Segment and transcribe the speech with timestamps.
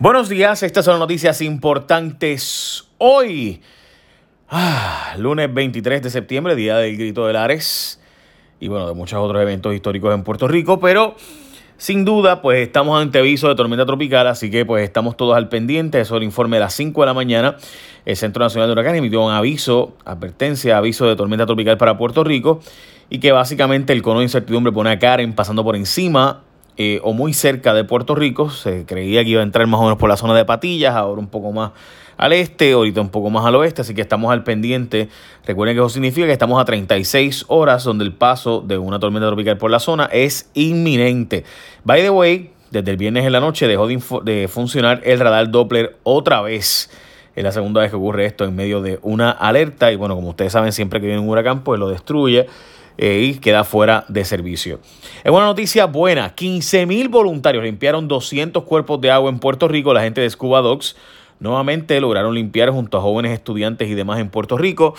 [0.00, 3.60] Buenos días, estas son noticias importantes hoy,
[4.48, 8.00] ah, lunes 23 de septiembre, día del Grito de Lares
[8.60, 11.16] y bueno, de muchos otros eventos históricos en Puerto Rico, pero
[11.76, 15.50] sin duda, pues estamos ante aviso de tormenta tropical, así que pues estamos todos al
[15.50, 16.00] pendiente.
[16.00, 17.56] Eso es el informe de las 5 de la mañana.
[18.06, 22.24] El Centro Nacional de Huracanes emitió un aviso, advertencia, aviso de tormenta tropical para Puerto
[22.24, 22.60] Rico
[23.10, 26.44] y que básicamente el cono de incertidumbre pone a Karen pasando por encima
[26.82, 28.48] eh, o muy cerca de Puerto Rico.
[28.48, 31.20] Se creía que iba a entrar más o menos por la zona de Patillas, ahora
[31.20, 31.72] un poco más
[32.16, 35.10] al este, ahorita un poco más al oeste, así que estamos al pendiente.
[35.44, 39.26] Recuerden que eso significa que estamos a 36 horas donde el paso de una tormenta
[39.26, 41.44] tropical por la zona es inminente.
[41.84, 45.50] By the way, desde el viernes en la noche dejó de, de funcionar el radar
[45.50, 46.90] Doppler otra vez.
[47.36, 50.30] Es la segunda vez que ocurre esto en medio de una alerta y bueno, como
[50.30, 52.46] ustedes saben, siempre que viene un huracán, pues lo destruye.
[52.98, 54.80] Eh, y queda fuera de servicio.
[55.24, 59.94] Es una noticia buena, 15 mil voluntarios limpiaron 200 cuerpos de agua en Puerto Rico,
[59.94, 60.96] la gente de Scuba Dogs
[61.38, 64.94] nuevamente lograron limpiar junto a jóvenes estudiantes y demás en Puerto Rico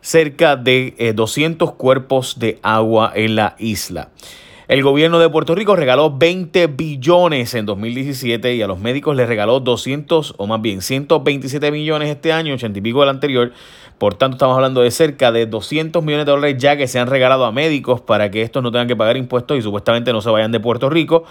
[0.00, 4.10] cerca de 200 eh, cuerpos de agua en la isla.
[4.72, 9.28] El gobierno de Puerto Rico regaló 20 billones en 2017 y a los médicos les
[9.28, 13.52] regaló 200 o más bien 127 millones este año, 80 y pico del anterior,
[13.98, 17.08] por tanto, estamos hablando de cerca de 200 millones de dólares ya que se han
[17.08, 20.30] regalado a médicos para que estos no tengan que pagar impuestos y supuestamente no se
[20.30, 21.24] vayan de Puerto Rico.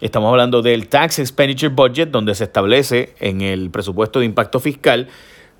[0.00, 5.08] Estamos hablando del Tax Expenditure Budget, donde se establece en el presupuesto de impacto fiscal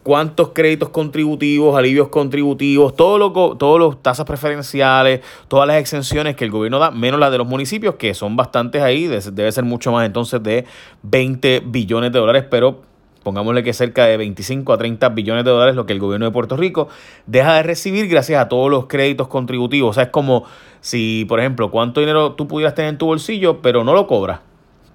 [0.07, 6.45] cuántos créditos contributivos, alivios contributivos, todo lo, todas las tasas preferenciales, todas las exenciones que
[6.45, 9.91] el gobierno da, menos las de los municipios, que son bastantes ahí, debe ser mucho
[9.91, 10.65] más entonces de
[11.03, 12.83] 20 billones de dólares, pero
[13.25, 16.31] pongámosle que cerca de 25 a 30 billones de dólares lo que el gobierno de
[16.31, 16.87] Puerto Rico
[17.27, 19.91] deja de recibir gracias a todos los créditos contributivos.
[19.91, 20.45] O sea, es como
[20.81, 24.39] si, por ejemplo, cuánto dinero tú pudieras tener en tu bolsillo, pero no lo cobras.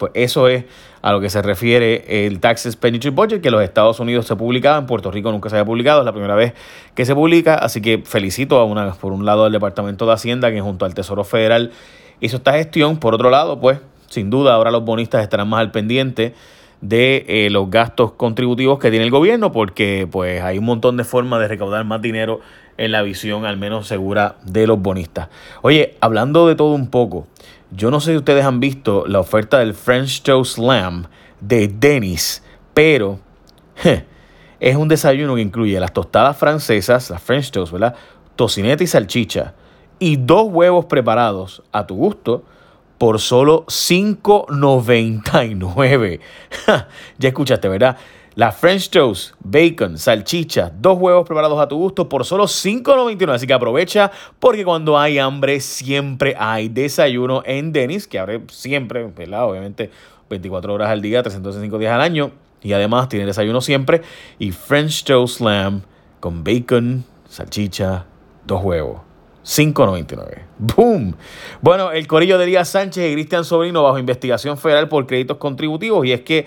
[0.01, 0.65] Pues eso es
[1.03, 4.79] a lo que se refiere el Tax Expenditure Budget, que los Estados Unidos se publicaba,
[4.79, 6.55] en Puerto Rico nunca se había publicado, es la primera vez
[6.95, 10.49] que se publica, así que felicito a una, por un lado al Departamento de Hacienda,
[10.49, 11.71] que junto al Tesoro Federal
[12.19, 15.69] hizo esta gestión, por otro lado, pues sin duda ahora los bonistas estarán más al
[15.69, 16.33] pendiente
[16.81, 21.03] de eh, los gastos contributivos que tiene el gobierno, porque pues hay un montón de
[21.03, 22.39] formas de recaudar más dinero
[22.77, 25.29] en la visión al menos segura de los bonistas.
[25.61, 27.27] Oye, hablando de todo un poco,
[27.71, 31.07] yo no sé si ustedes han visto la oferta del French Toast Slam
[31.39, 32.43] de Dennis,
[32.73, 33.19] pero
[34.59, 37.95] es un desayuno que incluye las tostadas francesas, las French Toast, ¿verdad?
[38.35, 39.53] Tocineta y salchicha,
[39.99, 42.43] y dos huevos preparados a tu gusto
[42.97, 46.19] por solo $5.99.
[47.17, 47.97] ya escuchaste, ¿verdad?
[48.35, 53.33] La French Toast, bacon, salchicha, dos huevos preparados a tu gusto por solo $5.99.
[53.33, 54.09] Así que aprovecha
[54.39, 59.49] porque cuando hay hambre siempre hay desayuno en Dennis, que abre siempre, ¿verdad?
[59.49, 59.91] Obviamente
[60.29, 62.31] 24 horas al día, 305 días al año.
[62.63, 64.01] Y además tiene desayuno siempre.
[64.39, 65.81] Y French Toast Slam
[66.21, 68.05] con bacon, salchicha,
[68.45, 69.01] dos huevos.
[69.43, 70.43] 5.99.
[70.57, 71.15] ¡Boom!
[71.61, 76.05] Bueno, el corillo de Elías Sánchez y Cristian Sobrino bajo investigación federal por créditos contributivos
[76.05, 76.45] y es que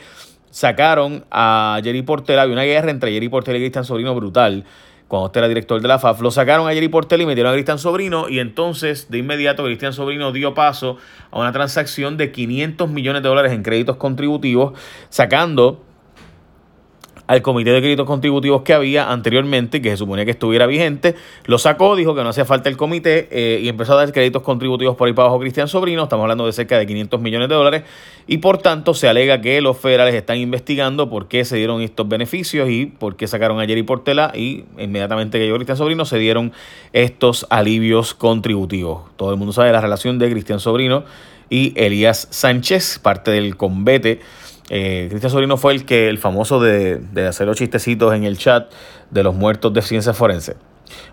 [0.55, 4.65] sacaron a Jerry Portela, había una guerra entre Jerry Portela y Cristian Sobrino brutal.
[5.09, 7.55] Cuando usted era director de la FAF, lo sacaron a Jerry Portela y metieron a
[7.55, 8.29] Cristian Sobrino.
[8.29, 10.97] Y entonces de inmediato Cristian Sobrino dio paso
[11.33, 14.79] a una transacción de 500 millones de dólares en créditos contributivos,
[15.09, 15.84] sacando
[17.27, 21.15] al comité de créditos contributivos que había anteriormente, que se suponía que estuviera vigente,
[21.47, 24.43] lo sacó, dijo que no hacía falta el comité eh, y empezó a dar créditos
[24.43, 27.55] contributivos por ahí para abajo Cristian Sobrino, estamos hablando de cerca de 500 millones de
[27.55, 27.83] dólares.
[28.27, 32.09] Y por tanto se alega que los federales están investigando por qué se dieron estos
[32.09, 36.19] beneficios y por qué sacaron a Jerry Portela y inmediatamente que llegó Cristian Sobrino se
[36.19, 36.53] dieron
[36.93, 39.03] estos alivios contributivos.
[39.17, 41.05] Todo el mundo sabe la relación de Cristian Sobrino
[41.51, 44.21] y Elías Sánchez, parte del convete
[44.71, 48.73] eh, Cristian Sobrino fue el que el famoso de, hacer los chistecitos en el chat
[49.11, 50.57] de los muertos de ciencia forense.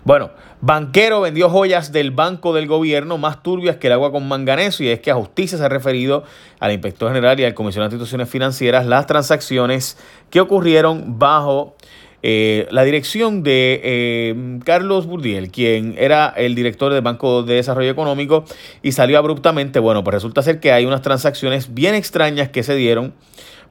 [0.04, 0.30] Bueno,
[0.60, 4.88] banquero vendió joyas del banco del gobierno más turbias que el agua con manganeso y
[4.88, 6.24] es que a justicia se ha referido
[6.60, 9.96] al inspector general y al comisionado de instituciones financieras las transacciones
[10.30, 11.76] que ocurrieron bajo
[12.24, 17.90] eh, la dirección de eh, Carlos Burdiel, quien era el director del Banco de Desarrollo
[17.90, 18.44] Económico
[18.80, 22.76] y salió abruptamente, bueno, pues resulta ser que hay unas transacciones bien extrañas que se
[22.76, 23.12] dieron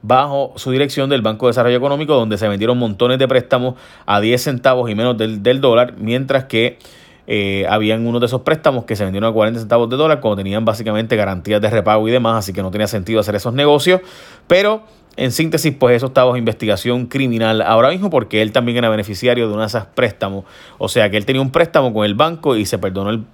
[0.02, 4.20] bajo su dirección del Banco de Desarrollo Económico, donde se vendieron montones de préstamos a
[4.20, 6.78] 10 centavos y menos del, dólar, mientras que
[7.26, 10.38] eh, habían unos de esos préstamos que se vendieron a 40 centavos de dólar cuando
[10.38, 14.00] tenían básicamente garantías de repago y demás, así que no tenía sentido hacer esos negocios,
[14.46, 14.82] pero
[15.16, 19.46] en síntesis, pues eso estaba bajo investigación criminal ahora mismo porque él también era beneficiario
[19.46, 20.44] de uno de esos préstamos.
[20.78, 23.24] O sea que él tenía un préstamo con el banco y se perdonó el,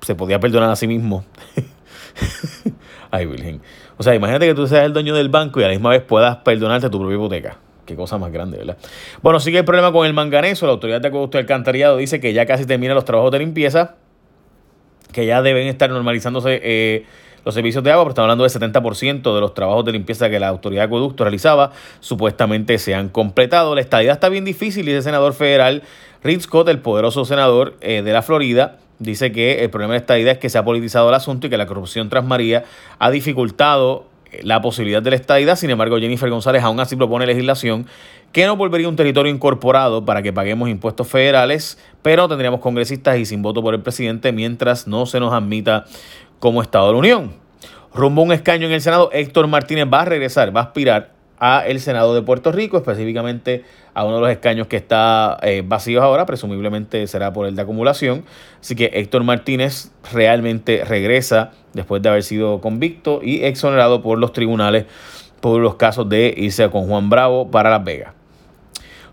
[0.00, 1.24] se podía perdonar a sí mismo.
[3.10, 3.60] Ay, Virgen.
[3.98, 6.02] O sea, imagínate que tú seas el dueño del banco y a la misma vez
[6.02, 7.58] puedas perdonarte tu propia hipoteca.
[7.84, 8.78] Qué cosa más grande, ¿verdad?
[9.22, 10.66] Bueno, sigue el problema con el manganeso.
[10.66, 13.94] La Autoridad de Acueducto Alcantarillado dice que ya casi termina los trabajos de limpieza,
[15.12, 17.06] que ya deben estar normalizándose eh,
[17.46, 20.40] los servicios de agua, pero estamos hablando del 70% de los trabajos de limpieza que
[20.40, 21.70] la Autoridad de Acueducto realizaba,
[22.00, 23.76] supuestamente se han completado.
[23.76, 25.84] La estadía está bien difícil, dice el senador federal
[26.24, 30.18] Rick Scott, el poderoso senador eh, de la Florida, dice que el problema de esta
[30.18, 32.64] idea es que se ha politizado el asunto y que la corrupción tras María
[32.98, 34.06] ha dificultado
[34.42, 35.54] la posibilidad de la estadidad.
[35.54, 37.86] Sin embargo, Jennifer González aún así propone legislación
[38.32, 43.24] que no volvería un territorio incorporado para que paguemos impuestos federales, pero tendríamos congresistas y
[43.24, 45.84] sin voto por el presidente mientras no se nos admita
[46.38, 47.32] como Estado de la Unión.
[47.94, 51.16] Rumbo a un escaño en el Senado, Héctor Martínez va a regresar, va a aspirar
[51.38, 55.62] a el Senado de Puerto Rico, específicamente a uno de los escaños que está eh,
[55.64, 58.24] vacíos ahora, presumiblemente será por el de acumulación.
[58.60, 64.32] Así que Héctor Martínez realmente regresa después de haber sido convicto y exonerado por los
[64.32, 64.86] tribunales
[65.40, 68.15] por los casos de irse con Juan Bravo para Las Vegas.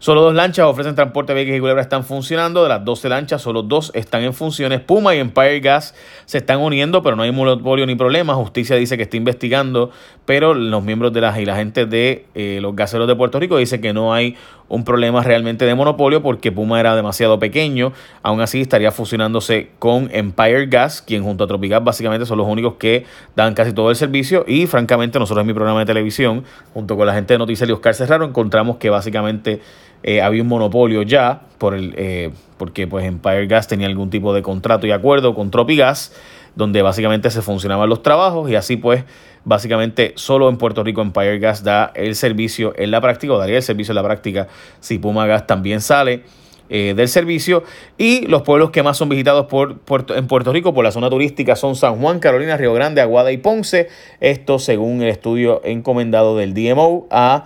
[0.04, 2.62] Solo dos lanchas ofrecen transporte de y Culebra están funcionando.
[2.62, 4.82] De las 12 lanchas, solo dos están en funciones.
[4.82, 5.96] Puma y Empire Gas
[6.26, 8.34] se están uniendo, pero no hay monopolio ni problema.
[8.34, 9.92] Justicia dice que está investigando,
[10.26, 13.56] pero los miembros de las y la gente de eh, los gaseros de Puerto Rico
[13.56, 14.36] dice que no hay
[14.70, 17.94] un problema realmente de monopolio porque Puma era demasiado pequeño.
[18.22, 22.76] Aún así estaría fusionándose con Empire Gas, quien junto a Tropigas básicamente son los únicos
[22.76, 23.06] que
[23.36, 24.46] dan casi todo el servicio.
[24.48, 26.44] Y francamente nosotros en mi programa de televisión,
[26.74, 29.62] junto con la gente de Noticias y Oscar Cerraro, encontramos que básicamente
[30.04, 34.34] eh, había un monopolio ya por el, eh, porque pues Empire Gas tenía algún tipo
[34.34, 36.14] de contrato y acuerdo con Tropigas,
[36.56, 39.04] donde básicamente se funcionaban los trabajos y así pues
[39.44, 43.58] básicamente solo en Puerto Rico Empire Gas da el servicio en la práctica o daría
[43.58, 44.48] el servicio en la práctica
[44.80, 46.24] si Puma Gas también sale.
[46.70, 47.64] Eh, del servicio
[47.98, 49.82] y los pueblos que más son visitados por,
[50.16, 53.38] en Puerto Rico por la zona turística son San Juan, Carolina, Río Grande, Aguada y
[53.38, 53.90] Ponce.
[54.22, 57.46] Esto según el estudio encomendado del DMO a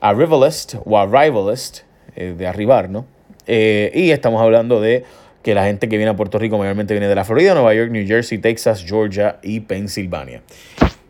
[0.00, 1.80] Arrivalist o Arrivalist,
[2.14, 3.06] eh, de arribar, ¿no?
[3.46, 5.04] Eh, y estamos hablando de
[5.48, 7.90] que la gente que viene a Puerto Rico mayormente viene de la Florida, Nueva York,
[7.90, 10.42] New Jersey, Texas, Georgia y Pensilvania.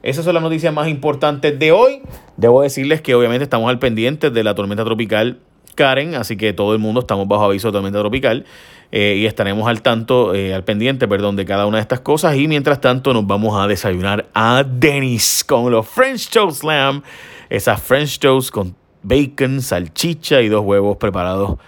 [0.05, 2.03] Esas son las noticias más importantes de hoy.
[2.37, 5.41] Debo decirles que obviamente estamos al pendiente de la tormenta tropical
[5.75, 8.47] Karen, así que todo el mundo estamos bajo aviso de tormenta tropical
[8.93, 12.37] eh, y estaremos al tanto, al pendiente, perdón, de cada una de estas cosas.
[12.37, 17.03] Y mientras tanto nos vamos a desayunar a Denis con los French Toast Slam,
[17.51, 21.59] esas French Toast con bacon, salchicha y dos huevos preparados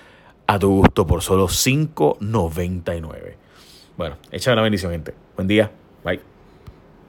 [0.50, 3.36] a tu gusto por solo $5.99.
[3.96, 5.14] Bueno, echa una bendición, gente.
[5.36, 5.70] Buen día.
[6.04, 6.29] Bye.